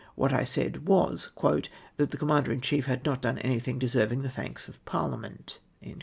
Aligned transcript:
AYliat 0.17 0.31
I 0.33 0.43
said 0.45 0.87
was," 0.87 1.29
that 1.97 2.09
the 2.09 2.17
Commander 2.17 2.51
in 2.51 2.59
chief 2.59 2.87
had 2.87 3.05
not 3.05 3.21
done 3.21 3.37
anything 3.37 3.77
deserving 3.77 4.23
the 4.23 4.31
thanks 4.31 4.67
of 4.67 4.83
ParUament." 4.83 5.59